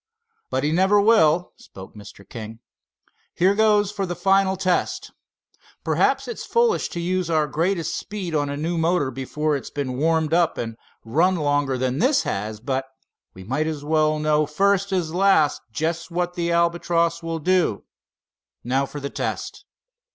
[0.49, 2.27] "But he never will," spoke Mr.
[2.27, 2.57] King.
[3.35, 5.11] "Here goes for the final test.
[5.83, 9.97] Perhaps it's foolish to use our greatest speed on a new motor before it's been
[9.99, 10.75] warmed up and
[11.05, 12.85] run longer than this has, but
[13.35, 17.83] we might as well know first as last just what the Albatross will do.
[18.63, 19.65] Now for the test!"